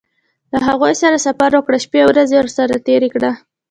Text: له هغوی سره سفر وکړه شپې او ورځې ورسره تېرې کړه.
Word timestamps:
له 0.51 0.59
هغوی 0.67 0.93
سره 1.01 1.23
سفر 1.27 1.49
وکړه 1.55 1.77
شپې 1.85 1.99
او 2.03 2.09
ورځې 2.11 2.35
ورسره 2.39 2.83
تېرې 2.87 3.09
کړه. 3.15 3.31